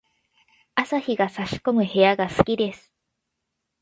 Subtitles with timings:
[0.73, 2.91] 朝日が差し込む部屋が好きです。